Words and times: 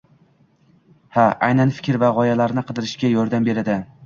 Ha, 1.17 1.25
aynan 1.49 1.75
fikr 1.75 2.01
va 2.05 2.09
gʻoyalarni 2.17 2.65
qidirishga 2.71 3.13
yordam 3.15 3.47
beradi. 3.51 3.79